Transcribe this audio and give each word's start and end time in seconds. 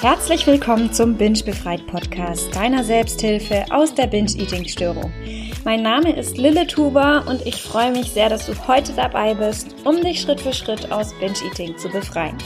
Herzlich 0.00 0.46
willkommen 0.46 0.92
zum 0.92 1.16
Binge 1.16 1.42
Befreit 1.42 1.84
Podcast, 1.88 2.54
deiner 2.54 2.84
Selbsthilfe 2.84 3.64
aus 3.70 3.92
der 3.92 4.06
Binge-Eating-Störung. 4.06 5.12
Mein 5.64 5.82
Name 5.82 6.16
ist 6.16 6.38
Lille 6.38 6.68
Tuber 6.68 7.24
und 7.26 7.44
ich 7.44 7.60
freue 7.60 7.90
mich 7.90 8.12
sehr, 8.12 8.28
dass 8.28 8.46
du 8.46 8.52
heute 8.68 8.92
dabei 8.92 9.34
bist, 9.34 9.74
um 9.84 10.00
dich 10.00 10.20
Schritt 10.20 10.40
für 10.40 10.52
Schritt 10.52 10.92
aus 10.92 11.12
Binge-Eating 11.18 11.76
zu 11.78 11.88
befreien. 11.88 12.38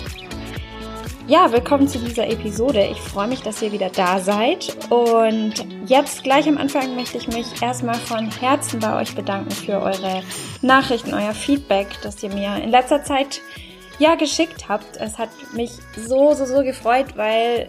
Ja, 1.29 1.52
willkommen 1.52 1.88
zu 1.88 1.98
dieser 1.98 2.27
Episode. 2.27 2.88
Ich 2.91 2.98
freue 2.98 3.29
mich, 3.29 3.43
dass 3.43 3.61
ihr 3.61 3.71
wieder 3.71 3.91
da 3.91 4.19
seid. 4.19 4.75
Und 4.89 5.53
jetzt 5.87 6.25
gleich 6.25 6.48
am 6.48 6.57
Anfang 6.57 6.96
möchte 6.96 7.19
ich 7.19 7.29
mich 7.29 7.61
erstmal 7.61 7.96
von 7.96 8.30
Herzen 8.30 8.80
bei 8.80 8.98
euch 8.98 9.14
bedanken 9.14 9.50
für 9.50 9.79
eure 9.82 10.23
Nachrichten, 10.62 11.12
euer 11.12 11.34
Feedback, 11.34 11.89
das 12.03 12.23
ihr 12.23 12.33
mir 12.33 12.56
in 12.56 12.70
letzter 12.70 13.05
Zeit 13.05 13.42
ja 14.02 14.16
geschickt 14.16 14.69
habt. 14.69 14.97
Es 14.97 15.19
hat 15.19 15.30
mich 15.55 15.73
so, 15.97 16.34
so, 16.34 16.45
so 16.45 16.62
gefreut, 16.62 17.16
weil 17.16 17.69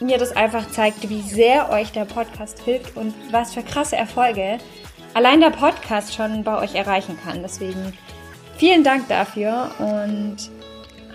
mir 0.00 0.18
das 0.18 0.34
einfach 0.36 0.68
zeigt, 0.70 1.08
wie 1.08 1.22
sehr 1.22 1.70
euch 1.70 1.92
der 1.92 2.04
Podcast 2.04 2.60
hilft 2.60 2.96
und 2.96 3.14
was 3.30 3.54
für 3.54 3.62
krasse 3.62 3.96
Erfolge 3.96 4.58
allein 5.14 5.40
der 5.40 5.50
Podcast 5.50 6.14
schon 6.14 6.44
bei 6.44 6.58
euch 6.58 6.74
erreichen 6.74 7.18
kann. 7.22 7.42
Deswegen 7.42 7.92
vielen 8.56 8.84
Dank 8.84 9.08
dafür 9.08 9.70
und 9.78 10.36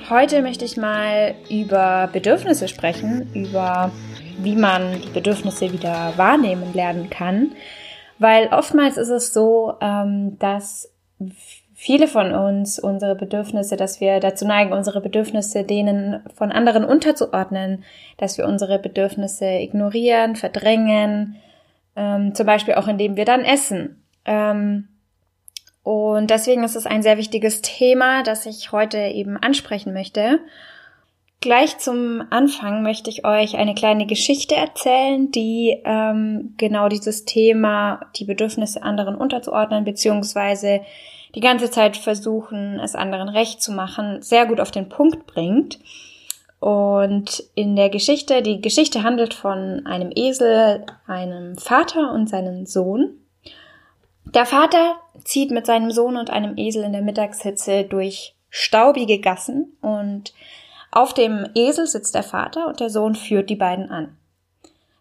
heute 0.10 0.42
möchte 0.42 0.66
ich 0.66 0.78
mal 0.78 1.36
über 1.50 2.10
Bedürfnisse 2.12 2.68
sprechen, 2.68 3.32
über 3.34 3.92
wie 4.40 4.56
man 4.56 5.02
die 5.02 5.10
Bedürfnisse 5.10 5.72
wieder 5.72 6.14
wahrnehmen 6.18 6.74
lernen 6.74 7.10
kann, 7.10 7.54
weil 8.20 8.48
oftmals 8.48 8.98
ist 8.98 9.10
es 9.10 9.34
so, 9.34 9.76
ähm, 9.82 10.38
dass 10.40 10.92
viele 11.76 12.08
von 12.08 12.34
uns 12.34 12.80
unsere 12.80 13.16
Bedürfnisse, 13.16 13.76
dass 13.76 14.00
wir 14.00 14.22
dazu 14.22 14.48
neigen, 14.48 14.72
unsere 14.72 15.02
Bedürfnisse 15.02 15.66
denen 15.66 16.24
von 16.34 16.52
anderen 16.52 16.86
unterzuordnen, 16.86 17.84
dass 18.18 18.38
wir 18.38 18.48
unsere 18.48 18.80
Bedürfnisse 18.80 19.46
ignorieren, 19.46 20.38
verdrängen, 20.38 21.36
ähm, 21.98 22.34
zum 22.34 22.46
Beispiel 22.46 22.76
auch 22.76 22.88
indem 22.88 23.18
wir 23.18 23.26
dann 23.26 23.44
essen. 23.44 24.02
Ähm, 24.24 24.88
und 25.84 26.32
deswegen 26.32 26.64
ist 26.64 26.78
es 26.78 26.88
ein 26.88 27.04
sehr 27.04 27.18
wichtiges 27.18 27.62
Thema, 27.62 28.24
das 28.24 28.46
ich 28.46 28.72
heute 28.72 28.98
eben 28.98 29.38
ansprechen 29.38 29.94
möchte. 29.94 30.40
Gleich 31.42 31.78
zum 31.78 32.24
Anfang 32.32 32.82
möchte 32.84 33.10
ich 33.10 33.26
euch 33.26 33.58
eine 33.58 33.76
kleine 33.76 34.08
Geschichte 34.08 34.56
erzählen, 34.56 35.30
die 35.30 35.80
ähm, 35.84 36.56
genau 36.58 36.88
dieses 36.88 37.26
Thema, 37.26 38.00
die 38.16 38.26
Bedürfnisse 38.26 38.82
anderen 38.82 39.16
unterzuordnen, 39.16 39.84
beziehungsweise 39.84 40.82
die 41.36 41.42
ganze 41.42 41.70
Zeit 41.70 41.98
versuchen, 41.98 42.80
es 42.80 42.96
anderen 42.96 43.30
recht 43.30 43.62
zu 43.62 43.74
machen, 43.74 44.22
sehr 44.22 44.46
gut 44.46 44.60
auf 44.60 44.72
den 44.72 44.90
Punkt 44.90 45.28
bringt. 45.28 45.80
Und 46.60 47.44
in 47.54 47.76
der 47.76 47.90
Geschichte, 47.90 48.42
die 48.42 48.62
Geschichte 48.62 49.04
handelt 49.04 49.34
von 49.34 49.86
einem 49.86 50.12
Esel, 50.16 50.86
einem 51.06 51.58
Vater 51.58 52.14
und 52.14 52.30
seinem 52.30 52.66
Sohn. 52.66 53.20
Der 54.24 54.46
Vater 54.46 54.96
zieht 55.24 55.52
mit 55.52 55.66
seinem 55.66 55.92
Sohn 55.92 56.18
und 56.18 56.30
einem 56.30 56.58
Esel 56.58 56.84
in 56.84 56.94
der 56.94 57.02
Mittagshitze 57.02 57.84
durch 57.84 58.34
staubige 58.50 59.20
Gassen 59.20 59.78
und 59.82 60.34
auf 60.92 61.14
dem 61.14 61.46
Esel 61.56 61.88
sitzt 61.88 62.16
der 62.16 62.24
Vater 62.24 62.68
und 62.68 62.80
der 62.80 62.90
Sohn 62.90 63.16
führt 63.16 63.50
die 63.50 63.58
beiden 63.58 63.92
an. 63.92 64.18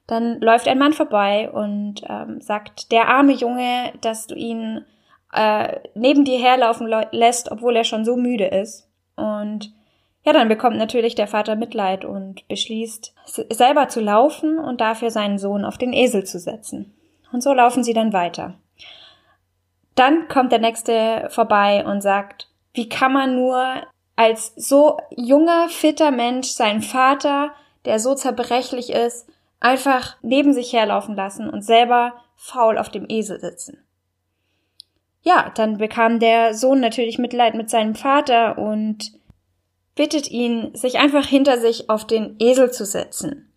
Dann 0.09 0.41
läuft 0.41 0.67
ein 0.67 0.79
Mann 0.79 0.93
vorbei 0.93 1.49
und 1.51 2.03
ähm, 2.09 2.41
sagt, 2.41 2.91
der 2.91 3.09
arme 3.09 3.33
Junge, 3.33 3.93
dass 4.01 4.27
du 4.27 4.35
ihn 4.35 4.85
äh, 5.35 5.81
neben 5.95 6.25
dir 6.25 6.39
herlaufen 6.39 6.89
lässt, 7.11 7.51
obwohl 7.51 7.77
er 7.77 7.85
schon 7.85 8.05
so 8.05 8.17
müde 8.17 8.47
ist. 8.47 8.89
Und 9.17 9.75
ja, 10.25 10.33
dann 10.33 10.49
bekommt 10.49 10.77
natürlich 10.77 11.15
der 11.15 11.27
Vater 11.27 11.57
Mitleid 11.57 12.05
und 12.05 12.47
beschließt, 12.49 13.15
selber 13.51 13.89
zu 13.89 14.01
laufen 14.01 14.59
und 14.59 14.81
dafür 14.81 15.11
seinen 15.11 15.39
Sohn 15.39 15.65
auf 15.65 15.77
den 15.77 15.93
Esel 15.93 16.25
zu 16.25 16.39
setzen. 16.39 16.95
Und 17.33 17.43
so 17.43 17.53
laufen 17.53 17.85
sie 17.85 17.93
dann 17.93 18.13
weiter. 18.13 18.55
Dann 19.97 20.29
kommt 20.29 20.53
der 20.53 20.61
nächste 20.61 21.29
vorbei 21.31 21.85
und 21.85 22.01
sagt, 22.01 22.49
wie 22.73 22.89
kann 22.89 23.13
man 23.13 23.37
nur 23.37 23.83
als 24.17 24.55
so 24.57 24.99
junger, 25.11 25.69
fitter 25.69 26.11
Mensch 26.11 26.49
seinen 26.49 26.83
Vater, 26.83 27.51
der 27.85 27.99
so 27.99 28.15
zerbrechlich 28.15 28.91
ist, 28.91 29.29
einfach 29.61 30.17
neben 30.23 30.53
sich 30.53 30.73
herlaufen 30.73 31.17
lassen 31.17 31.51
und 31.51 31.63
selber 31.63 32.15
faul 32.37 32.79
auf 32.79 32.89
dem 32.89 33.07
Esel 33.09 33.41
sitzen 33.41 33.84
ja, 35.25 35.51
dann 35.55 35.79
bekam 35.79 36.21
der 36.21 36.55
Sohn 36.55 36.81
natürlich 36.81 37.19
Mitleid 37.19 37.55
mit 37.55 37.71
seinem 37.71 37.95
Vater 37.95 38.59
und 38.59 39.13
bittet 39.95 40.31
ihn, 40.31 40.75
sich 40.75 40.99
einfach 40.99 41.27
hinter 41.27 41.59
sich 41.59 41.89
auf 41.89 42.07
den 42.07 42.37
Esel 42.39 42.71
zu 42.71 42.85
setzen. 42.85 43.51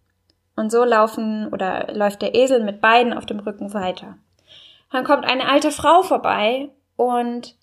Und 0.56 0.72
so 0.72 0.84
laufen 0.86 1.50
oder 1.52 1.94
läuft 1.94 2.22
der 2.22 2.34
Esel 2.34 2.64
mit 2.64 2.80
beiden 2.82 3.14
auf 3.14 3.26
dem 3.26 3.40
Rücken 3.40 3.74
weiter. 3.74 4.18
Dann 4.92 5.04
kommt 5.04 5.26
eine 5.26 5.48
alte 5.48 5.72
Frau 5.72 6.04
vorbei 6.04 6.70
und 6.96 7.56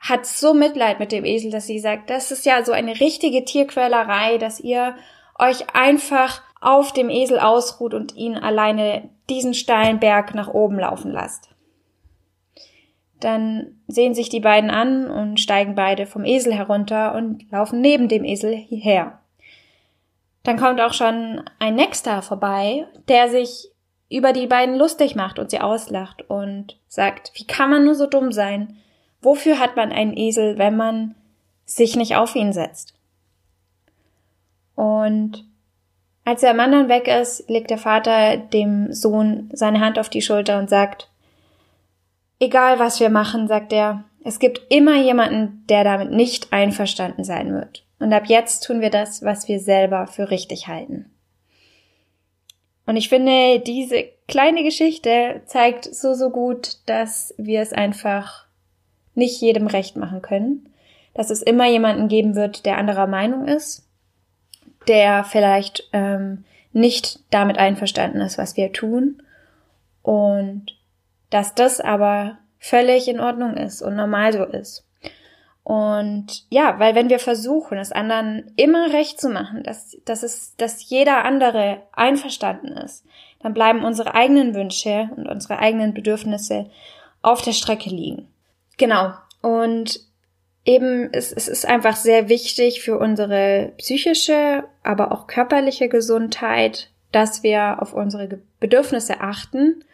hat 0.00 0.24
so 0.24 0.54
Mitleid 0.54 0.98
mit 0.98 1.12
dem 1.12 1.24
Esel, 1.24 1.50
dass 1.50 1.66
sie 1.66 1.80
sagt, 1.80 2.08
das 2.08 2.30
ist 2.30 2.46
ja 2.46 2.64
so 2.64 2.72
eine 2.72 2.98
richtige 2.98 3.44
Tierquälerei, 3.44 4.38
dass 4.38 4.58
ihr 4.58 4.94
euch 5.38 5.74
einfach 5.74 6.40
auf 6.60 6.92
dem 6.92 7.10
Esel 7.10 7.38
ausruht 7.38 7.92
und 7.92 8.16
ihn 8.16 8.36
alleine 8.36 9.10
diesen 9.28 9.52
steilen 9.52 10.00
Berg 10.00 10.34
nach 10.34 10.48
oben 10.48 10.78
laufen 10.78 11.12
lasst. 11.12 11.50
Dann 13.20 13.78
sehen 13.88 14.14
sich 14.14 14.28
die 14.28 14.40
beiden 14.40 14.70
an 14.70 15.10
und 15.10 15.40
steigen 15.40 15.74
beide 15.74 16.06
vom 16.06 16.24
Esel 16.24 16.54
herunter 16.54 17.14
und 17.14 17.50
laufen 17.50 17.80
neben 17.80 18.08
dem 18.08 18.24
Esel 18.24 18.54
her. 18.54 19.18
Dann 20.44 20.56
kommt 20.58 20.80
auch 20.80 20.92
schon 20.92 21.42
ein 21.58 21.74
Nächster 21.74 22.22
vorbei, 22.22 22.86
der 23.08 23.28
sich 23.28 23.70
über 24.10 24.32
die 24.32 24.46
beiden 24.46 24.76
lustig 24.76 25.14
macht 25.14 25.38
und 25.38 25.50
sie 25.50 25.60
auslacht 25.60 26.22
und 26.30 26.78
sagt, 26.88 27.32
wie 27.34 27.46
kann 27.46 27.70
man 27.70 27.84
nur 27.84 27.94
so 27.94 28.06
dumm 28.06 28.32
sein? 28.32 28.78
Wofür 29.20 29.58
hat 29.58 29.76
man 29.76 29.92
einen 29.92 30.16
Esel, 30.16 30.56
wenn 30.58 30.76
man 30.76 31.14
sich 31.66 31.96
nicht 31.96 32.16
auf 32.16 32.34
ihn 32.34 32.52
setzt? 32.52 32.94
Und 34.74 35.44
als 36.24 36.42
der 36.42 36.54
Mann 36.54 36.72
dann 36.72 36.88
weg 36.88 37.08
ist, 37.08 37.48
legt 37.50 37.70
der 37.70 37.78
Vater 37.78 38.36
dem 38.36 38.92
Sohn 38.92 39.50
seine 39.52 39.80
Hand 39.80 39.98
auf 39.98 40.08
die 40.08 40.22
Schulter 40.22 40.58
und 40.58 40.70
sagt, 40.70 41.10
Egal 42.40 42.78
was 42.78 43.00
wir 43.00 43.10
machen, 43.10 43.48
sagt 43.48 43.72
er, 43.72 44.04
es 44.24 44.38
gibt 44.38 44.60
immer 44.70 44.96
jemanden, 44.96 45.64
der 45.68 45.84
damit 45.84 46.10
nicht 46.10 46.52
einverstanden 46.52 47.24
sein 47.24 47.52
wird. 47.52 47.84
Und 47.98 48.12
ab 48.12 48.26
jetzt 48.26 48.60
tun 48.64 48.80
wir 48.80 48.90
das, 48.90 49.22
was 49.22 49.48
wir 49.48 49.58
selber 49.58 50.06
für 50.06 50.30
richtig 50.30 50.68
halten. 50.68 51.10
Und 52.86 52.96
ich 52.96 53.08
finde, 53.08 53.60
diese 53.60 54.04
kleine 54.28 54.62
Geschichte 54.62 55.42
zeigt 55.46 55.84
so, 55.84 56.14
so 56.14 56.30
gut, 56.30 56.78
dass 56.86 57.34
wir 57.36 57.60
es 57.60 57.72
einfach 57.72 58.46
nicht 59.14 59.40
jedem 59.40 59.66
recht 59.66 59.96
machen 59.96 60.22
können. 60.22 60.68
Dass 61.12 61.30
es 61.30 61.42
immer 61.42 61.66
jemanden 61.66 62.08
geben 62.08 62.34
wird, 62.34 62.64
der 62.64 62.78
anderer 62.78 63.06
Meinung 63.06 63.46
ist, 63.46 63.86
der 64.86 65.24
vielleicht 65.24 65.88
ähm, 65.92 66.44
nicht 66.72 67.20
damit 67.30 67.58
einverstanden 67.58 68.20
ist, 68.20 68.38
was 68.38 68.56
wir 68.56 68.72
tun. 68.72 69.22
Und 70.02 70.77
dass 71.30 71.54
das 71.54 71.80
aber 71.80 72.38
völlig 72.58 73.08
in 73.08 73.20
Ordnung 73.20 73.56
ist 73.56 73.82
und 73.82 73.96
normal 73.96 74.32
so 74.32 74.44
ist. 74.44 74.84
Und 75.68 76.46
ja, 76.48 76.78
weil 76.78 76.94
wenn 76.94 77.10
wir 77.10 77.18
versuchen, 77.18 77.76
es 77.76 77.92
anderen 77.92 78.52
immer 78.56 78.90
recht 78.92 79.20
zu 79.20 79.28
machen, 79.28 79.62
dass, 79.62 79.98
dass 80.06 80.22
es, 80.22 80.56
dass 80.56 80.88
jeder 80.88 81.26
andere 81.26 81.82
einverstanden 81.92 82.68
ist, 82.78 83.04
dann 83.40 83.52
bleiben 83.52 83.84
unsere 83.84 84.14
eigenen 84.14 84.54
Wünsche 84.54 85.10
und 85.14 85.28
unsere 85.28 85.58
eigenen 85.58 85.92
Bedürfnisse 85.92 86.70
auf 87.20 87.42
der 87.42 87.52
Strecke 87.52 87.90
liegen. 87.90 88.28
Genau. 88.78 89.12
Und 89.42 90.00
eben, 90.64 91.10
es, 91.12 91.32
es 91.32 91.48
ist 91.48 91.66
einfach 91.66 91.96
sehr 91.96 92.30
wichtig 92.30 92.80
für 92.80 92.98
unsere 92.98 93.72
psychische, 93.76 94.64
aber 94.82 95.12
auch 95.12 95.26
körperliche 95.26 95.90
Gesundheit, 95.90 96.90
dass 97.12 97.42
wir 97.42 97.82
auf 97.82 97.92
unsere 97.92 98.40
Bedürfnisse 98.58 99.20
achten 99.20 99.84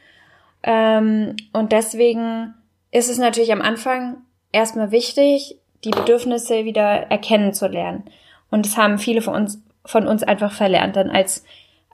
ähm, 0.65 1.37
und 1.53 1.73
deswegen 1.73 2.55
ist 2.91 3.11
es 3.11 3.19
natürlich 3.19 3.53
am 3.53 3.61
Anfang 3.61 4.17
erstmal 4.51 4.91
wichtig, 4.91 5.59
die 5.85 5.91
Bedürfnisse 5.91 6.65
wieder 6.65 7.11
erkennen 7.11 7.53
zu 7.53 7.69
lernen. 7.69 8.05
Und 8.51 8.65
das 8.65 8.79
haben 8.79 8.99
viele 8.99 9.21
von 9.21 9.35
uns, 9.35 9.63
von 9.85 10.07
uns 10.07 10.23
einfach 10.23 10.53
verlernt. 10.53 10.97
Dann 10.97 11.11
als, 11.11 11.45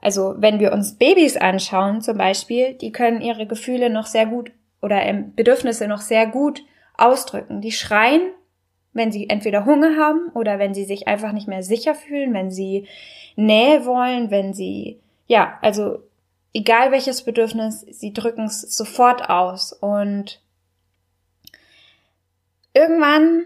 also 0.01 0.35
wenn 0.37 0.59
wir 0.59 0.71
uns 0.71 0.97
Babys 0.97 1.35
anschauen 1.35 2.01
zum 2.01 2.17
Beispiel, 2.17 2.73
die 2.73 2.93
können 2.93 3.21
ihre 3.21 3.45
Gefühle 3.45 3.89
noch 3.89 4.05
sehr 4.05 4.25
gut 4.25 4.51
oder 4.81 5.01
ähm, 5.03 5.35
Bedürfnisse 5.35 5.87
noch 5.87 6.01
sehr 6.01 6.25
gut 6.27 6.63
ausdrücken. 6.97 7.59
Die 7.59 7.73
schreien, 7.73 8.21
wenn 8.93 9.11
sie 9.11 9.29
entweder 9.29 9.65
Hunger 9.65 9.97
haben 9.97 10.29
oder 10.33 10.59
wenn 10.59 10.73
sie 10.73 10.85
sich 10.85 11.07
einfach 11.09 11.33
nicht 11.33 11.47
mehr 11.47 11.63
sicher 11.63 11.93
fühlen, 11.93 12.33
wenn 12.33 12.51
sie 12.51 12.87
Nähe 13.35 13.85
wollen, 13.85 14.31
wenn 14.31 14.53
sie, 14.53 14.99
ja, 15.27 15.57
also 15.61 15.99
egal 16.53 16.91
welches 16.91 17.23
Bedürfnis, 17.23 17.81
sie 17.81 18.13
drücken 18.13 18.45
es 18.45 18.61
sofort 18.61 19.29
aus. 19.29 19.73
Und 19.73 20.41
irgendwann 22.73 23.45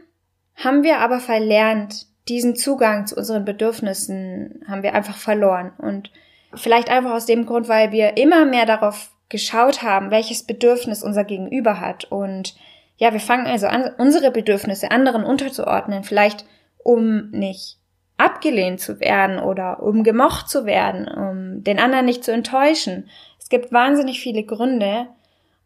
haben 0.56 0.84
wir 0.84 1.00
aber 1.00 1.20
verlernt, 1.20 2.08
diesen 2.28 2.56
Zugang 2.56 3.06
zu 3.06 3.16
unseren 3.16 3.46
Bedürfnissen 3.46 4.64
haben 4.68 4.84
wir 4.84 4.96
einfach 4.96 5.18
verloren. 5.18 5.74
Und 5.78 6.12
vielleicht 6.56 6.90
einfach 6.90 7.12
aus 7.12 7.26
dem 7.26 7.46
Grund, 7.46 7.68
weil 7.68 7.92
wir 7.92 8.18
immer 8.18 8.46
mehr 8.46 8.66
darauf 8.66 9.12
geschaut 9.30 9.82
haben, 9.82 10.12
welches 10.12 10.44
Bedürfnis 10.44 11.04
unser 11.04 11.24
Gegenüber 11.24 11.80
hat. 11.80 12.06
Und 12.06 12.56
ja, 12.98 13.14
wir 13.14 13.20
fangen 13.20 13.48
also 13.48 13.68
an, 13.68 13.92
unsere 13.98 14.32
Bedürfnisse 14.32 14.92
anderen 14.92 15.24
unterzuordnen, 15.24 16.04
vielleicht 16.04 16.46
um 16.84 17.30
nicht 17.32 17.80
abgelehnt 18.18 18.80
zu 18.80 19.00
werden 19.00 19.40
oder 19.40 19.84
um 19.84 20.04
gemocht 20.04 20.50
zu 20.50 20.66
werden, 20.66 21.08
um 21.08 21.64
den 21.64 21.80
anderen 21.80 22.06
nicht 22.06 22.24
zu 22.24 22.32
enttäuschen. 22.32 23.10
Es 23.40 23.50
gibt 23.50 23.72
wahnsinnig 23.72 24.22
viele 24.22 24.44
Gründe 24.44 25.08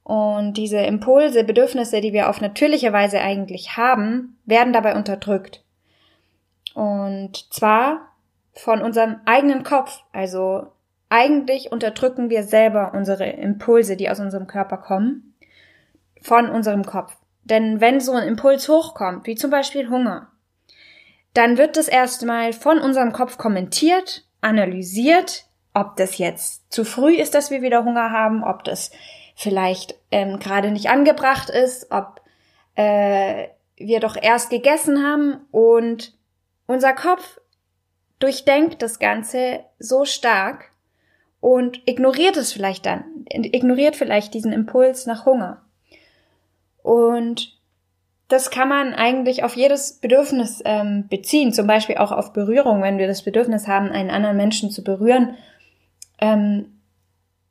und 0.03 0.53
diese 0.53 0.79
Impulse, 0.79 1.43
Bedürfnisse, 1.43 2.01
die 2.01 2.13
wir 2.13 2.29
auf 2.29 2.41
natürliche 2.41 2.91
Weise 2.91 3.19
eigentlich 3.19 3.77
haben, 3.77 4.39
werden 4.45 4.73
dabei 4.73 4.95
unterdrückt. 4.95 5.63
Und 6.73 7.53
zwar 7.53 8.07
von 8.53 8.81
unserem 8.81 9.17
eigenen 9.25 9.61
Kopf. 9.61 10.01
Also 10.11 10.67
eigentlich 11.09 11.71
unterdrücken 11.71 12.31
wir 12.31 12.41
selber 12.41 12.93
unsere 12.95 13.25
Impulse, 13.25 13.95
die 13.97 14.09
aus 14.09 14.19
unserem 14.19 14.47
Körper 14.47 14.77
kommen, 14.77 15.35
von 16.21 16.49
unserem 16.49 16.85
Kopf. 16.85 17.15
Denn 17.43 17.79
wenn 17.79 17.99
so 17.99 18.13
ein 18.13 18.27
Impuls 18.27 18.67
hochkommt, 18.67 19.27
wie 19.27 19.35
zum 19.35 19.51
Beispiel 19.51 19.89
Hunger, 19.89 20.28
dann 21.33 21.57
wird 21.57 21.77
das 21.77 21.87
erstmal 21.87 22.53
von 22.53 22.79
unserem 22.79 23.13
Kopf 23.13 23.37
kommentiert, 23.37 24.25
analysiert, 24.41 25.45
ob 25.73 25.95
das 25.95 26.17
jetzt 26.17 26.71
zu 26.71 26.83
früh 26.83 27.15
ist, 27.15 27.35
dass 27.35 27.51
wir 27.51 27.61
wieder 27.61 27.83
Hunger 27.83 28.11
haben, 28.11 28.43
ob 28.43 28.63
das 28.63 28.91
vielleicht 29.35 29.95
ähm, 30.11 30.39
gerade 30.39 30.71
nicht 30.71 30.89
angebracht 30.89 31.49
ist, 31.49 31.91
ob 31.91 32.21
äh, 32.75 33.47
wir 33.77 33.99
doch 33.99 34.17
erst 34.21 34.49
gegessen 34.49 35.03
haben 35.03 35.45
und 35.51 36.13
unser 36.65 36.93
Kopf 36.93 37.39
durchdenkt 38.19 38.81
das 38.81 38.99
Ganze 38.99 39.61
so 39.79 40.05
stark 40.05 40.71
und 41.39 41.87
ignoriert 41.87 42.35
es 42.35 42.51
vielleicht 42.51 42.85
dann, 42.85 43.25
ignoriert 43.29 43.95
vielleicht 43.95 44.33
diesen 44.33 44.51
Impuls 44.51 45.05
nach 45.05 45.25
Hunger. 45.25 45.61
Und 46.83 47.58
das 48.29 48.51
kann 48.51 48.69
man 48.69 48.93
eigentlich 48.93 49.43
auf 49.43 49.55
jedes 49.55 49.99
Bedürfnis 49.99 50.61
ähm, 50.63 51.07
beziehen, 51.09 51.51
zum 51.51 51.65
Beispiel 51.65 51.97
auch 51.97 52.11
auf 52.11 52.31
Berührung, 52.31 52.81
wenn 52.83 52.99
wir 52.99 53.07
das 53.07 53.23
Bedürfnis 53.23 53.67
haben, 53.67 53.89
einen 53.89 54.11
anderen 54.11 54.37
Menschen 54.37 54.69
zu 54.69 54.83
berühren, 54.83 55.35
ähm, 56.21 56.79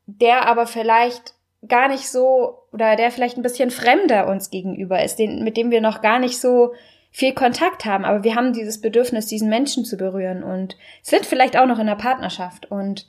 der 0.07 0.47
aber 0.47 0.67
vielleicht 0.67 1.35
gar 1.67 1.89
nicht 1.89 2.09
so 2.09 2.59
oder 2.73 2.95
der 2.95 3.11
vielleicht 3.11 3.37
ein 3.37 3.43
bisschen 3.43 3.73
fremder 3.73 4.29
uns 4.29 4.51
gegenüber 4.51 5.03
ist, 5.03 5.17
den, 5.17 5.43
mit 5.43 5.57
dem 5.57 5.73
wir 5.73 5.81
noch 5.81 6.01
gar 6.01 6.21
nicht 6.21 6.41
so 6.41 6.73
viel 7.11 7.35
Kontakt 7.35 7.85
haben, 7.85 8.05
aber 8.05 8.23
wir 8.23 8.37
haben 8.37 8.53
dieses 8.53 8.81
Bedürfnis, 8.81 9.27
diesen 9.27 9.49
Menschen 9.49 9.85
zu 9.85 9.97
berühren 9.97 10.45
und 10.45 10.77
sind 11.03 11.27
vielleicht 11.27 11.57
auch 11.59 11.67
noch 11.67 11.81
in 11.81 11.87
der 11.87 11.97
Partnerschaft. 11.97 12.71
Und 12.71 13.09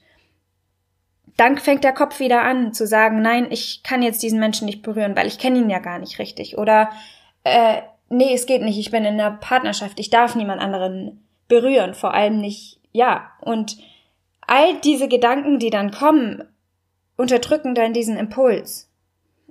dann 1.38 1.60
fängt 1.60 1.84
der 1.84 1.94
Kopf 1.94 2.20
wieder 2.20 2.42
an 2.42 2.74
zu 2.74 2.88
sagen, 2.88 3.22
nein, 3.22 3.48
ich 3.52 3.84
kann 3.84 4.02
jetzt 4.02 4.24
diesen 4.24 4.40
Menschen 4.40 4.66
nicht 4.66 4.82
berühren, 4.82 5.16
weil 5.16 5.28
ich 5.28 5.38
kenne 5.38 5.60
ihn 5.60 5.70
ja 5.70 5.80
gar 5.80 6.00
nicht 6.00 6.18
richtig. 6.18 6.58
Oder 6.58 6.90
äh, 7.50 7.82
nee, 8.10 8.34
es 8.34 8.46
geht 8.46 8.62
nicht, 8.62 8.78
ich 8.78 8.92
bin 8.92 9.06
in 9.06 9.20
einer 9.20 9.32
Partnerschaft, 9.32 10.00
ich 10.00 10.10
darf 10.10 10.36
niemand 10.36 10.62
anderen 10.62 11.24
berühren, 11.48 11.94
vor 11.94 12.14
allem 12.14 12.40
nicht, 12.40 12.80
ja, 12.92 13.32
und 13.42 13.78
all 14.42 14.80
diese 14.82 15.08
Gedanken, 15.08 15.60
die 15.60 15.70
dann 15.70 15.92
kommen, 15.92 16.44
unterdrücken 17.18 17.76
dann 17.76 17.94
diesen 17.94 18.18
Impuls. 18.18 18.90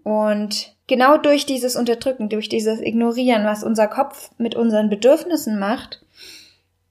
Und 0.03 0.75
genau 0.87 1.19
durch 1.19 1.47
dieses 1.47 1.77
Unterdrücken, 1.77 2.29
durch 2.29 2.49
dieses 2.49 2.81
Ignorieren, 2.81 3.45
was 3.45 3.63
unser 3.63 3.89
Kopf 3.89 4.31
mit 4.39 4.55
unseren 4.55 4.89
Bedürfnissen 4.89 5.59
macht, 5.59 6.03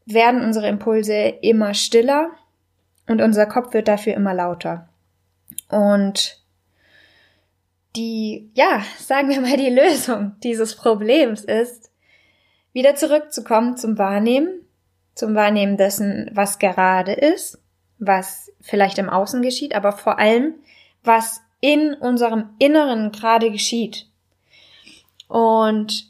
werden 0.06 0.44
unsere 0.44 0.68
Impulse 0.68 1.14
immer 1.42 1.74
stiller 1.74 2.30
und 3.08 3.22
unser 3.22 3.46
Kopf 3.46 3.74
wird 3.74 3.88
dafür 3.88 4.14
immer 4.14 4.34
lauter. 4.34 4.88
Und 5.70 6.42
die, 7.98 8.52
ja, 8.54 8.84
sagen 9.00 9.30
wir 9.30 9.42
mal, 9.42 9.58
die 9.58 9.70
Lösung 9.70 10.36
dieses 10.44 10.76
Problems 10.76 11.44
ist, 11.44 11.92
wieder 12.72 12.96
zurückzukommen 12.96 13.76
zum 13.76 13.98
Wahrnehmen, 13.98 14.66
zum 15.16 15.36
Wahrnehmen 15.36 15.78
dessen, 15.78 16.30
was 16.34 16.60
gerade 16.60 17.14
ist, 17.14 17.60
was 17.98 18.52
vielleicht 18.62 19.00
im 19.00 19.10
Außen 19.10 19.42
geschieht, 19.42 19.74
aber 19.74 19.92
vor 19.92 20.20
allem, 20.20 20.56
was 21.04 21.42
in 21.60 21.96
unserem 21.96 22.50
Inneren 22.60 23.12
gerade 23.12 23.52
geschieht. 23.52 24.08
Und 25.28 26.06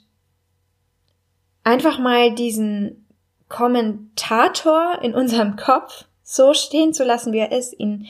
einfach 1.64 2.00
mal 2.00 2.36
diesen 2.36 3.08
Kommentator 3.48 5.00
in 5.02 5.16
unserem 5.16 5.56
Kopf 5.56 6.06
so 6.22 6.54
stehen 6.54 6.94
zu 6.94 7.06
lassen, 7.06 7.32
wie 7.32 7.40
er 7.40 7.54
ist, 7.54 7.80
ihn 7.80 8.08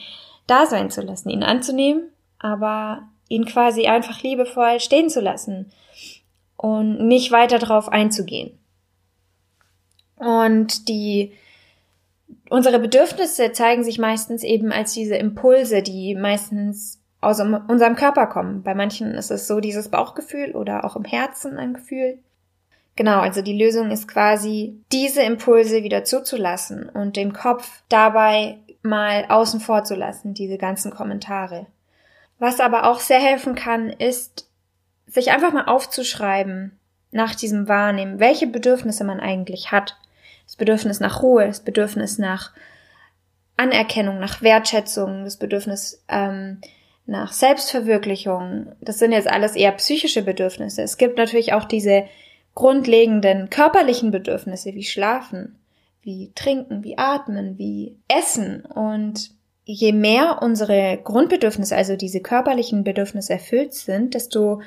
da 0.48 0.66
sein 0.66 0.90
zu 0.90 1.02
lassen, 1.02 1.28
ihn 1.28 1.44
anzunehmen, 1.44 2.10
aber 2.40 3.08
ihn 3.28 3.44
quasi 3.44 3.86
einfach 3.86 4.22
liebevoll 4.22 4.80
stehen 4.80 5.10
zu 5.10 5.20
lassen 5.20 5.70
und 6.56 7.06
nicht 7.06 7.30
weiter 7.30 7.58
darauf 7.58 7.88
einzugehen. 7.88 8.58
Und 10.16 10.88
die 10.88 11.32
unsere 12.50 12.78
Bedürfnisse 12.78 13.52
zeigen 13.52 13.84
sich 13.84 13.98
meistens 13.98 14.42
eben 14.42 14.72
als 14.72 14.92
diese 14.92 15.16
Impulse, 15.16 15.82
die 15.82 16.14
meistens 16.14 17.00
aus 17.20 17.40
unserem 17.40 17.96
Körper 17.96 18.26
kommen. 18.26 18.62
Bei 18.62 18.74
manchen 18.74 19.12
ist 19.14 19.30
es 19.30 19.46
so 19.46 19.60
dieses 19.60 19.88
Bauchgefühl 19.88 20.52
oder 20.52 20.84
auch 20.84 20.96
im 20.96 21.04
Herzen 21.04 21.58
ein 21.58 21.74
Gefühl. 21.74 22.18
Genau, 22.96 23.20
also 23.20 23.42
die 23.42 23.56
Lösung 23.56 23.90
ist 23.90 24.08
quasi, 24.08 24.80
diese 24.92 25.22
Impulse 25.22 25.82
wieder 25.82 26.04
zuzulassen 26.04 26.88
und 26.88 27.16
dem 27.16 27.32
Kopf 27.32 27.82
dabei 27.88 28.58
mal 28.82 29.24
außen 29.28 29.60
vor 29.60 29.84
zu 29.84 29.94
lassen, 29.94 30.34
diese 30.34 30.58
ganzen 30.58 30.90
Kommentare. 30.90 31.66
Was 32.38 32.60
aber 32.60 32.88
auch 32.88 33.00
sehr 33.00 33.20
helfen 33.20 33.54
kann, 33.54 33.90
ist, 33.90 34.48
sich 35.06 35.30
einfach 35.30 35.52
mal 35.52 35.64
aufzuschreiben 35.66 36.78
nach 37.10 37.34
diesem 37.34 37.68
Wahrnehmen, 37.68 38.20
welche 38.20 38.46
Bedürfnisse 38.46 39.04
man 39.04 39.20
eigentlich 39.20 39.72
hat. 39.72 39.96
Das 40.46 40.56
Bedürfnis 40.56 41.00
nach 41.00 41.22
Ruhe, 41.22 41.46
das 41.46 41.60
Bedürfnis 41.60 42.18
nach 42.18 42.52
Anerkennung, 43.56 44.18
nach 44.20 44.40
Wertschätzung, 44.40 45.24
das 45.24 45.36
Bedürfnis 45.36 46.04
ähm, 46.08 46.60
nach 47.06 47.32
Selbstverwirklichung. 47.32 48.72
Das 48.80 48.98
sind 48.98 49.12
jetzt 49.12 49.28
alles 49.28 49.56
eher 49.56 49.72
psychische 49.72 50.22
Bedürfnisse. 50.22 50.82
Es 50.82 50.96
gibt 50.96 51.18
natürlich 51.18 51.54
auch 51.54 51.64
diese 51.64 52.04
grundlegenden 52.54 53.50
körperlichen 53.50 54.10
Bedürfnisse 54.10 54.74
wie 54.74 54.84
Schlafen, 54.84 55.58
wie 56.02 56.32
Trinken, 56.34 56.84
wie 56.84 56.98
Atmen, 56.98 57.58
wie 57.58 57.96
Essen 58.08 58.64
und 58.64 59.30
je 59.70 59.92
mehr 59.92 60.38
unsere 60.40 60.98
Grundbedürfnisse, 61.04 61.76
also 61.76 61.94
diese 61.94 62.20
körperlichen 62.20 62.84
Bedürfnisse 62.84 63.34
erfüllt 63.34 63.74
sind, 63.74 64.14
desto 64.14 64.62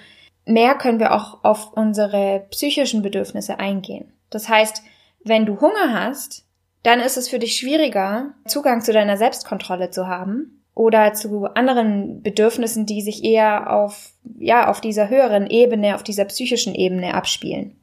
mehr 0.46 0.76
können 0.76 1.00
wir 1.00 1.16
auch 1.16 1.44
auf 1.44 1.74
unsere 1.74 2.46
psychischen 2.52 3.02
Bedürfnisse 3.02 3.58
eingehen. 3.60 4.14
Das 4.30 4.48
heißt, 4.48 4.84
wenn 5.24 5.48
du 5.48 5.60
Hunger 5.60 5.92
hast, 5.92 6.46
dann 6.84 7.00
ist 7.00 7.18
es 7.18 7.30
für 7.30 7.40
dich 7.40 7.56
schwieriger, 7.56 8.34
Zugang 8.46 8.82
zu 8.82 8.94
deiner 8.94 9.18
Selbstkontrolle 9.18 9.90
zu 9.90 10.06
haben 10.06 10.62
oder 10.76 11.14
zu 11.14 11.46
anderen 11.46 12.22
Bedürfnissen, 12.22 12.86
die 12.86 13.02
sich 13.02 13.24
eher 13.24 13.74
auf, 13.74 14.12
ja, 14.38 14.70
auf 14.70 14.82
dieser 14.82 15.10
höheren 15.10 15.48
Ebene, 15.48 15.96
auf 15.96 16.04
dieser 16.04 16.26
psychischen 16.26 16.76
Ebene 16.76 17.16
abspielen. 17.16 17.76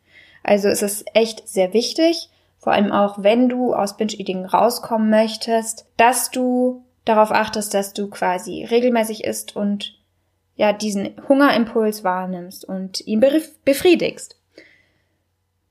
Also 0.45 0.69
es 0.69 0.83
ist 0.83 1.05
echt 1.15 1.49
sehr 1.49 1.75
wichtig, 1.75 2.31
vor 2.59 2.73
allem 2.73 2.93
auch 2.93 3.25
wenn 3.25 3.49
du 3.49 3.75
aus 3.75 3.97
Binge-Eating 3.97 4.45
rauskommen 4.45 5.11
möchtest, 5.11 5.87
dass 5.97 6.31
du 6.31 6.85
darauf 7.09 7.31
achtest, 7.31 7.75
dass 7.75 7.93
du 7.93 8.09
quasi 8.09 8.65
regelmäßig 8.65 9.25
isst 9.25 9.57
und 9.57 9.99
ja, 10.57 10.73
diesen 10.73 11.15
Hungerimpuls 11.29 12.05
wahrnimmst 12.05 12.65
und 12.65 13.07
ihn 13.07 13.25
befriedigst. 13.65 14.37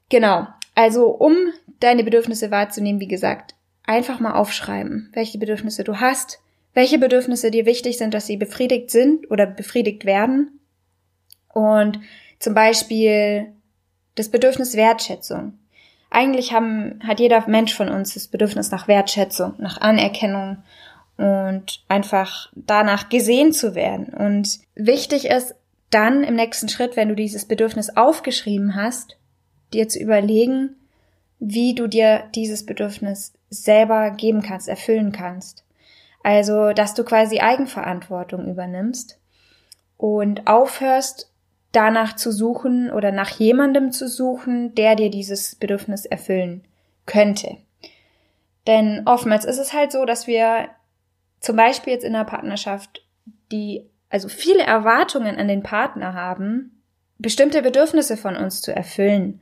Genau. 0.10 0.48
Also, 0.76 1.08
um 1.08 1.36
deine 1.80 2.04
Bedürfnisse 2.04 2.52
wahrzunehmen, 2.52 3.02
wie 3.02 3.08
gesagt, 3.08 3.56
einfach 3.84 4.20
mal 4.20 4.34
aufschreiben, 4.34 5.10
welche 5.14 5.38
Bedürfnisse 5.38 5.84
du 5.84 6.00
hast, 6.00 6.40
welche 6.74 7.00
Bedürfnisse 7.00 7.52
dir 7.52 7.66
wichtig 7.66 7.98
sind, 7.98 8.14
dass 8.14 8.28
sie 8.28 8.38
befriedigt 8.38 8.92
sind 8.92 9.30
oder 9.32 9.46
befriedigt 9.46 10.06
werden. 10.06 10.60
Und 11.52 12.00
zum 12.40 12.54
Beispiel 12.54 13.54
das 14.16 14.30
Bedürfnis 14.30 14.76
Wertschätzung. 14.76 15.58
Eigentlich 16.10 16.54
haben, 16.54 17.00
hat 17.06 17.20
jeder 17.20 17.48
Mensch 17.48 17.74
von 17.74 17.90
uns 17.90 18.14
das 18.14 18.28
Bedürfnis 18.28 18.72
nach 18.72 18.88
Wertschätzung, 18.88 19.56
nach 19.58 19.82
Anerkennung 19.82 20.58
und 21.18 21.84
einfach 21.88 22.52
danach 22.56 23.10
gesehen 23.10 23.52
zu 23.52 23.76
werden. 23.76 24.14
Und 24.14 24.60
wichtig 24.76 25.26
ist 25.26 25.56
dann 25.90 26.24
im 26.24 26.36
nächsten 26.36 26.70
Schritt, 26.70 26.96
wenn 26.96 27.10
du 27.10 27.16
dieses 27.16 27.46
Bedürfnis 27.46 27.96
aufgeschrieben 27.96 28.76
hast, 28.76 29.18
dir 29.74 29.88
zu 29.88 30.00
überlegen, 30.00 30.76
wie 31.40 31.76
du 31.76 31.88
dir 31.88 32.24
dieses 32.36 32.66
Bedürfnis 32.66 33.34
selber 33.50 34.12
geben 34.12 34.42
kannst, 34.42 34.68
erfüllen 34.68 35.12
kannst. 35.12 35.64
Also, 36.24 36.74
dass 36.74 36.94
du 36.94 37.04
quasi 37.04 37.40
Eigenverantwortung 37.40 38.48
übernimmst 38.50 39.20
und 39.98 40.48
aufhörst, 40.48 41.32
danach 41.72 42.16
zu 42.16 42.32
suchen 42.32 42.92
oder 42.92 43.12
nach 43.12 43.30
jemandem 43.30 43.92
zu 43.92 44.08
suchen, 44.08 44.74
der 44.76 44.96
dir 44.96 45.10
dieses 45.10 45.56
Bedürfnis 45.56 46.06
erfüllen 46.06 46.64
könnte. 47.06 47.58
Denn 48.66 49.04
oftmals 49.06 49.46
ist 49.46 49.60
es 49.60 49.74
halt 49.74 49.92
so, 49.92 50.06
dass 50.06 50.28
wir 50.28 50.70
zum 51.40 51.56
Beispiel 51.56 51.94
jetzt 51.94 52.04
in 52.04 52.16
einer 52.16 52.26
Partnerschaft, 52.26 53.04
die 53.52 53.86
also 54.10 54.30
viele 54.30 54.64
Erwartungen 54.64 55.38
an 55.38 55.48
den 55.48 55.64
Partner 55.64 56.14
haben, 56.14 56.82
bestimmte 57.18 57.62
Bedürfnisse 57.62 58.18
von 58.18 58.36
uns 58.36 58.62
zu 58.62 58.76
erfüllen. 58.76 59.42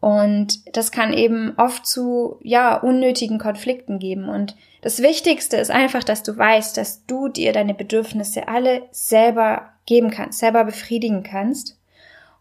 Und 0.00 0.76
das 0.76 0.92
kann 0.92 1.12
eben 1.12 1.54
oft 1.56 1.86
zu, 1.86 2.38
ja, 2.42 2.76
unnötigen 2.76 3.38
Konflikten 3.38 3.98
geben. 3.98 4.28
Und 4.28 4.54
das 4.82 5.02
Wichtigste 5.02 5.56
ist 5.56 5.70
einfach, 5.70 6.04
dass 6.04 6.22
du 6.22 6.36
weißt, 6.36 6.76
dass 6.76 7.06
du 7.06 7.28
dir 7.28 7.52
deine 7.52 7.74
Bedürfnisse 7.74 8.46
alle 8.46 8.82
selber 8.90 9.70
geben 9.86 10.10
kannst, 10.10 10.38
selber 10.38 10.64
befriedigen 10.64 11.22
kannst. 11.22 11.78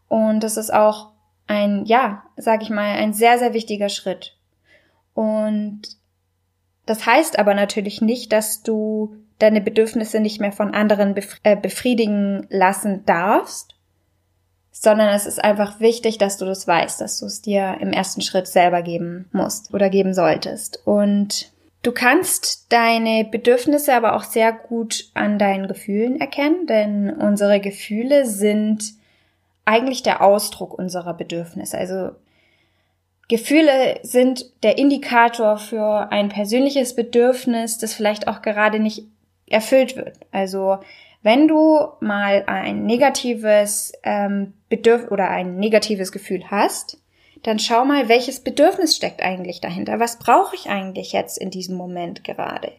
Und 0.09 0.43
das 0.43 0.57
ist 0.57 0.73
auch 0.73 1.11
ein, 1.47 1.85
ja, 1.85 2.23
sag 2.37 2.61
ich 2.61 2.69
mal, 2.69 2.97
ein 2.97 3.13
sehr, 3.13 3.39
sehr 3.39 3.53
wichtiger 3.53 3.89
Schritt. 3.89 4.35
Und 5.13 5.81
das 6.85 7.05
heißt 7.05 7.39
aber 7.39 7.53
natürlich 7.53 8.01
nicht, 8.01 8.31
dass 8.31 8.63
du 8.63 9.15
deine 9.39 9.61
Bedürfnisse 9.61 10.19
nicht 10.19 10.39
mehr 10.39 10.51
von 10.51 10.73
anderen 10.73 11.15
äh, 11.43 11.55
befriedigen 11.55 12.47
lassen 12.49 13.05
darfst, 13.05 13.75
sondern 14.71 15.13
es 15.13 15.25
ist 15.25 15.43
einfach 15.43 15.79
wichtig, 15.79 16.17
dass 16.17 16.37
du 16.37 16.45
das 16.45 16.67
weißt, 16.67 17.01
dass 17.01 17.19
du 17.19 17.25
es 17.25 17.41
dir 17.41 17.77
im 17.79 17.91
ersten 17.91 18.21
Schritt 18.21 18.47
selber 18.47 18.81
geben 18.81 19.29
musst 19.31 19.73
oder 19.73 19.89
geben 19.89 20.13
solltest. 20.13 20.85
Und 20.85 21.51
du 21.81 21.91
kannst 21.91 22.71
deine 22.71 23.25
Bedürfnisse 23.25 23.93
aber 23.93 24.15
auch 24.15 24.23
sehr 24.23 24.51
gut 24.51 25.09
an 25.13 25.39
deinen 25.39 25.67
Gefühlen 25.67 26.19
erkennen, 26.19 26.67
denn 26.67 27.09
unsere 27.09 27.59
Gefühle 27.59 28.25
sind 28.25 28.93
eigentlich 29.63 30.03
der 30.03 30.21
Ausdruck 30.21 30.77
unserer 30.77 31.13
Bedürfnisse. 31.13 31.77
Also 31.77 32.11
Gefühle 33.27 33.99
sind 34.03 34.45
der 34.63 34.77
Indikator 34.77 35.57
für 35.57 36.11
ein 36.11 36.29
persönliches 36.29 36.95
Bedürfnis, 36.95 37.77
das 37.77 37.93
vielleicht 37.93 38.27
auch 38.27 38.41
gerade 38.41 38.79
nicht 38.79 39.03
erfüllt 39.47 39.95
wird. 39.95 40.19
Also 40.31 40.77
wenn 41.23 41.47
du 41.47 41.79
mal 42.01 42.43
ein 42.45 42.85
negatives 42.85 43.93
ähm, 44.03 44.53
Bedürf 44.69 45.09
oder 45.09 45.29
ein 45.29 45.57
negatives 45.57 46.11
Gefühl 46.11 46.43
hast, 46.51 46.99
dann 47.41 47.57
schau 47.59 47.83
mal, 47.85 48.09
welches 48.09 48.39
Bedürfnis 48.39 48.95
steckt 48.95 49.21
eigentlich 49.21 49.61
dahinter. 49.61 49.99
Was 49.99 50.19
brauche 50.19 50.55
ich 50.55 50.69
eigentlich 50.69 51.13
jetzt 51.13 51.39
in 51.39 51.49
diesem 51.49 51.75
Moment 51.77 52.23
gerade? 52.23 52.71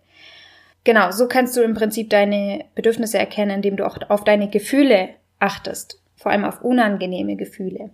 Genau, 0.85 1.11
so 1.11 1.27
kannst 1.27 1.57
du 1.57 1.63
im 1.63 1.75
Prinzip 1.75 2.11
deine 2.11 2.65
Bedürfnisse 2.77 3.19
erkennen, 3.19 3.57
indem 3.57 3.77
du 3.77 3.87
auch 3.87 3.99
auf 4.09 4.23
deine 4.23 4.49
Gefühle 4.49 5.09
achtest, 5.41 6.01
vor 6.15 6.31
allem 6.31 6.45
auf 6.45 6.63
unangenehme 6.63 7.35
Gefühle. 7.35 7.91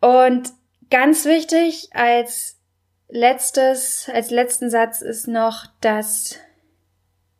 Und 0.00 0.52
Ganz 0.90 1.24
wichtig 1.24 1.90
als 1.92 2.58
letztes, 3.08 4.08
als 4.12 4.30
letzten 4.30 4.70
Satz 4.70 5.02
ist 5.02 5.28
noch, 5.28 5.66
dass 5.80 6.38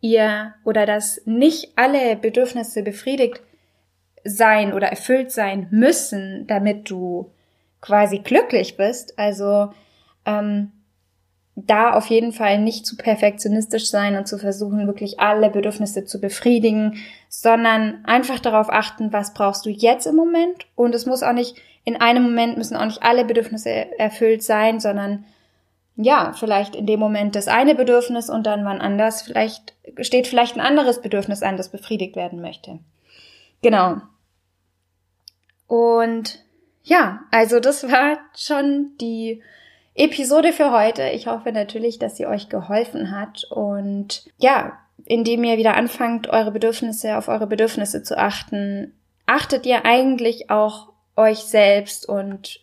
ihr 0.00 0.54
oder 0.64 0.86
dass 0.86 1.22
nicht 1.24 1.72
alle 1.76 2.16
Bedürfnisse 2.16 2.82
befriedigt 2.82 3.40
sein 4.24 4.72
oder 4.72 4.88
erfüllt 4.88 5.32
sein 5.32 5.68
müssen, 5.70 6.46
damit 6.46 6.90
du 6.90 7.32
quasi 7.80 8.18
glücklich 8.18 8.76
bist. 8.76 9.18
Also 9.18 9.72
ähm, 10.26 10.72
da 11.66 11.92
auf 11.92 12.06
jeden 12.06 12.32
Fall 12.32 12.58
nicht 12.58 12.86
zu 12.86 12.96
perfektionistisch 12.96 13.90
sein 13.90 14.16
und 14.16 14.28
zu 14.28 14.38
versuchen, 14.38 14.86
wirklich 14.86 15.18
alle 15.18 15.50
Bedürfnisse 15.50 16.04
zu 16.04 16.20
befriedigen, 16.20 16.98
sondern 17.28 18.04
einfach 18.04 18.38
darauf 18.38 18.70
achten, 18.70 19.12
was 19.12 19.34
brauchst 19.34 19.66
du 19.66 19.70
jetzt 19.70 20.06
im 20.06 20.14
Moment. 20.14 20.66
Und 20.76 20.94
es 20.94 21.06
muss 21.06 21.22
auch 21.22 21.32
nicht, 21.32 21.56
in 21.84 21.96
einem 21.96 22.22
Moment 22.22 22.58
müssen 22.58 22.76
auch 22.76 22.84
nicht 22.84 23.02
alle 23.02 23.24
Bedürfnisse 23.24 23.70
erfüllt 23.98 24.42
sein, 24.42 24.78
sondern 24.78 25.24
ja, 25.96 26.32
vielleicht 26.32 26.76
in 26.76 26.86
dem 26.86 27.00
Moment 27.00 27.34
das 27.34 27.48
eine 27.48 27.74
Bedürfnis 27.74 28.30
und 28.30 28.46
dann 28.46 28.64
wann 28.64 28.80
anders, 28.80 29.22
vielleicht 29.22 29.74
steht 30.00 30.28
vielleicht 30.28 30.54
ein 30.54 30.60
anderes 30.60 31.02
Bedürfnis 31.02 31.42
an, 31.42 31.56
das 31.56 31.70
befriedigt 31.70 32.14
werden 32.14 32.40
möchte. 32.40 32.78
Genau. 33.62 33.96
Und 35.66 36.38
ja, 36.84 37.22
also 37.32 37.58
das 37.58 37.90
war 37.90 38.18
schon 38.36 38.92
die 39.00 39.42
Episode 39.98 40.52
für 40.52 40.72
heute. 40.72 41.08
Ich 41.08 41.26
hoffe 41.26 41.50
natürlich, 41.52 41.98
dass 41.98 42.16
sie 42.16 42.26
euch 42.26 42.48
geholfen 42.48 43.10
hat 43.10 43.44
und 43.50 44.24
ja, 44.38 44.78
indem 45.06 45.42
ihr 45.44 45.58
wieder 45.58 45.76
anfangt, 45.76 46.28
eure 46.28 46.52
Bedürfnisse 46.52 47.18
auf 47.18 47.28
eure 47.28 47.46
Bedürfnisse 47.46 48.02
zu 48.02 48.16
achten, 48.16 48.94
achtet 49.26 49.66
ihr 49.66 49.84
eigentlich 49.84 50.50
auch 50.50 50.88
euch 51.16 51.38
selbst 51.38 52.08
und 52.08 52.60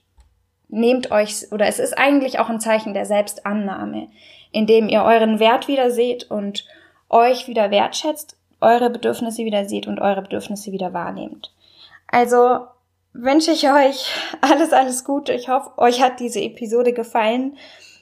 nehmt 0.69 1.11
euch 1.11 1.51
oder 1.51 1.67
es 1.67 1.79
ist 1.79 1.97
eigentlich 1.97 2.39
auch 2.39 2.49
ein 2.49 2.61
Zeichen 2.61 2.93
der 2.93 3.05
Selbstannahme, 3.05 4.07
indem 4.51 4.87
ihr 4.87 5.03
euren 5.03 5.39
Wert 5.39 5.67
wieder 5.67 5.91
seht 5.91 6.31
und 6.31 6.65
euch 7.09 7.47
wieder 7.47 7.69
wertschätzt, 7.69 8.37
eure 8.61 8.89
Bedürfnisse 8.89 9.43
wieder 9.43 9.65
seht 9.65 9.87
und 9.87 9.99
eure 9.99 10.21
Bedürfnisse 10.21 10.71
wieder 10.71 10.93
wahrnehmt. 10.93 11.53
Also 12.07 12.61
wünsche 13.17 13.51
ich 13.51 13.69
euch 13.71 14.11
alles, 14.41 14.73
alles 14.73 15.03
Gute. 15.03 15.33
Ich 15.33 15.49
hoffe, 15.49 15.71
euch 15.77 16.01
hat 16.01 16.19
diese 16.19 16.41
Episode 16.41 16.93
gefallen. 16.93 17.57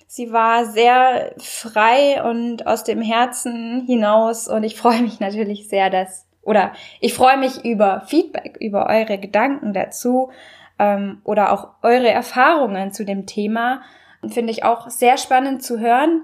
Sie 0.07 0.31
war 0.31 0.65
sehr 0.65 1.33
frei 1.37 2.23
und 2.23 2.67
aus 2.67 2.83
dem 2.83 3.01
Herzen 3.01 3.83
hinaus 3.85 4.47
und 4.47 4.63
ich 4.63 4.75
freue 4.77 5.01
mich 5.01 5.19
natürlich 5.19 5.69
sehr, 5.69 5.89
dass, 5.89 6.27
oder 6.43 6.73
ich 6.99 7.13
freue 7.13 7.37
mich 7.37 7.65
über 7.65 8.01
Feedback, 8.05 8.57
über 8.59 8.87
eure 8.87 9.17
Gedanken 9.17 9.73
dazu 9.73 10.29
ähm, 10.77 11.21
oder 11.23 11.51
auch 11.51 11.69
eure 11.81 12.09
Erfahrungen 12.09 12.91
zu 12.91 13.05
dem 13.05 13.25
Thema. 13.25 13.81
Finde 14.27 14.51
ich 14.51 14.63
auch 14.63 14.89
sehr 14.89 15.17
spannend 15.17 15.63
zu 15.63 15.79
hören, 15.79 16.23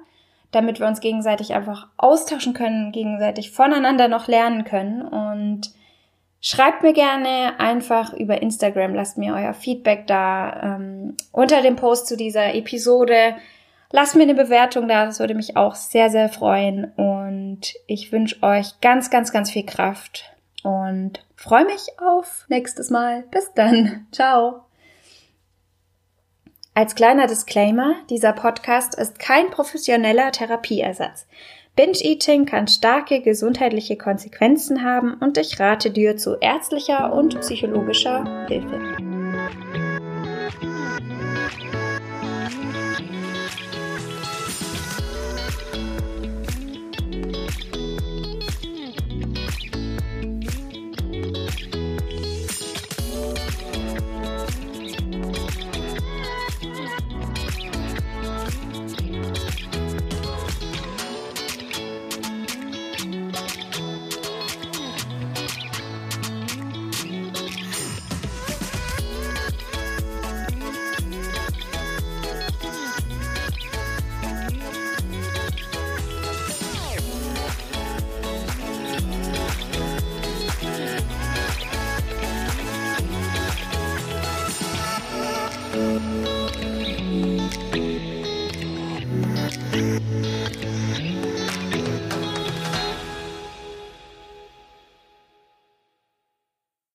damit 0.51 0.79
wir 0.79 0.88
uns 0.88 1.00
gegenseitig 1.00 1.53
einfach 1.53 1.88
austauschen 1.98 2.53
können, 2.53 2.91
gegenseitig 2.91 3.51
voneinander 3.51 4.08
noch 4.08 4.27
lernen 4.27 4.65
können 4.65 5.01
und 5.01 5.72
Schreibt 6.41 6.84
mir 6.84 6.93
gerne 6.93 7.60
einfach 7.60 8.13
über 8.13 8.41
Instagram, 8.41 8.93
lasst 8.96 9.17
mir 9.17 9.34
euer 9.34 9.53
Feedback 9.53 10.08
da 10.08 10.77
ähm, 10.77 11.17
unter 11.31 11.62
dem 11.62 11.75
Post 11.75 12.08
zu 12.08 12.15
dieser 12.15 12.53
Episode. 12.55 13.36
Lasst 13.91 14.15
mir 14.15 14.24
eine 14.24 14.36
Bewertung 14.36 14.88
da, 14.88 15.05
das 15.05 15.19
würde 15.19 15.34
mich 15.34 15.58
auch 15.58 15.75
sehr, 15.75 16.10
sehr 16.10 16.29
freuen. 16.29 16.93
Und 16.96 17.74
ich 17.88 18.12
wünsche 18.12 18.41
euch 18.41 18.79
ganz, 18.79 19.10
ganz, 19.10 19.31
ganz 19.31 19.51
viel 19.51 19.65
Kraft 19.65 20.31
und 20.63 21.25
freue 21.36 21.65
mich 21.65 21.88
auf 22.00 22.46
nächstes 22.48 22.89
Mal. 22.89 23.24
Bis 23.31 23.51
dann. 23.53 24.08
Ciao. 24.12 24.62
Als 26.74 26.96
kleiner 26.96 27.27
Disclaimer, 27.27 27.96
dieser 28.10 28.31
Podcast 28.31 28.96
ist 28.96 29.19
kein 29.19 29.50
professioneller 29.50 30.31
Therapieersatz. 30.31 31.27
Binge-Eating 31.79 32.45
kann 32.45 32.67
starke 32.67 33.21
gesundheitliche 33.21 33.95
Konsequenzen 33.95 34.83
haben 34.83 35.13
und 35.13 35.38
ich 35.38 35.62
rate 35.62 35.91
dir 35.91 36.17
zu 36.17 36.36
ärztlicher 36.36 37.13
und 37.13 37.39
psychologischer 37.39 38.48
Hilfe. 38.50 39.09